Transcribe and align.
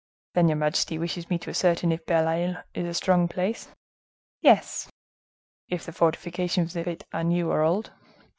"Then 0.33 0.47
your 0.47 0.57
majesty 0.57 0.97
wishes 0.97 1.29
me 1.29 1.37
to 1.37 1.51
ascertain 1.51 1.91
if 1.91 2.07
Belle 2.07 2.27
Isle 2.27 2.63
is 2.73 2.87
a 2.87 2.93
strong 2.95 3.27
place?" 3.27 3.67
"Yes." 4.41 4.89
"If 5.69 5.85
the 5.85 5.91
fortifications 5.93 6.75
of 6.75 6.87
it 6.87 7.03
are 7.13 7.23
new 7.23 7.51
or 7.51 7.61
old?" 7.61 7.91